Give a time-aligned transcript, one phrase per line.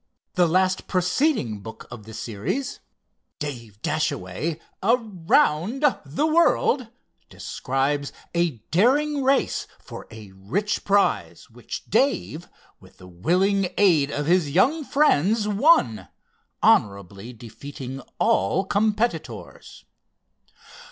[0.33, 2.79] The last preceding book of the series,
[3.37, 6.87] "Dave Dashaway Around The World,"
[7.29, 14.25] describes a daring race for a rich prize, which Dave, with the willing aid of
[14.25, 16.07] his young friends, won,
[16.63, 19.85] honorably defeating all competitors.